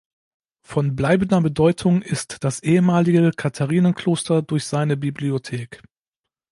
[0.63, 5.83] Von bleibender Bedeutung ist das ehemalige Katharinenkloster durch seine Bibliothek.